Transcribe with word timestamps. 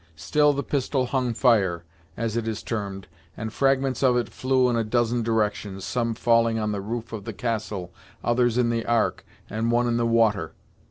Still 0.15 0.51
the 0.51 0.63
pistol 0.63 1.05
hung 1.05 1.35
fire, 1.35 1.83
as 2.17 2.35
it 2.35 2.47
is 2.47 2.63
termed, 2.63 3.07
and 3.37 3.53
fragments 3.53 4.01
of 4.01 4.17
it 4.17 4.29
flew 4.29 4.67
in 4.67 4.75
a 4.75 4.83
dozen 4.83 5.21
directions, 5.21 5.85
some 5.85 6.15
falling 6.15 6.57
on 6.57 6.71
the 6.71 6.81
roof 6.81 7.13
of 7.13 7.23
the 7.23 7.33
castle, 7.33 7.93
others 8.23 8.57
in 8.57 8.71
the 8.71 8.83
Ark, 8.87 9.23
and 9.47 9.69
one 9.69 9.87
in 9.87 9.97
the 9.97 10.07
water. 10.07 10.53